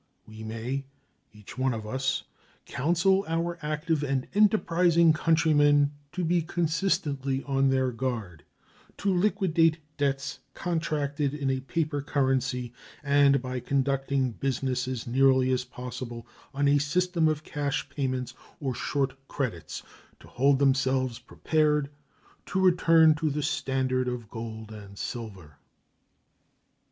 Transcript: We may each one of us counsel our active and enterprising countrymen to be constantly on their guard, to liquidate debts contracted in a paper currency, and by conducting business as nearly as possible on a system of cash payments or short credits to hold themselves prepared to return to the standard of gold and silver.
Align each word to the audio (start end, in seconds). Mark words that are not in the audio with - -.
We 0.25 0.43
may 0.43 0.87
each 1.31 1.59
one 1.59 1.75
of 1.75 1.85
us 1.85 2.23
counsel 2.65 3.23
our 3.27 3.59
active 3.61 4.01
and 4.01 4.27
enterprising 4.33 5.13
countrymen 5.13 5.91
to 6.13 6.23
be 6.25 6.41
constantly 6.41 7.43
on 7.43 7.69
their 7.69 7.91
guard, 7.91 8.43
to 8.97 9.13
liquidate 9.13 9.77
debts 9.97 10.39
contracted 10.55 11.35
in 11.35 11.51
a 11.51 11.59
paper 11.59 12.01
currency, 12.01 12.73
and 13.03 13.43
by 13.43 13.59
conducting 13.59 14.31
business 14.31 14.87
as 14.87 15.05
nearly 15.05 15.51
as 15.51 15.65
possible 15.65 16.25
on 16.51 16.67
a 16.67 16.79
system 16.79 17.27
of 17.27 17.43
cash 17.43 17.87
payments 17.87 18.33
or 18.59 18.73
short 18.73 19.13
credits 19.27 19.83
to 20.19 20.25
hold 20.27 20.57
themselves 20.57 21.19
prepared 21.19 21.91
to 22.47 22.59
return 22.59 23.13
to 23.13 23.29
the 23.29 23.43
standard 23.43 24.07
of 24.07 24.31
gold 24.31 24.71
and 24.71 24.97
silver. 24.97 25.57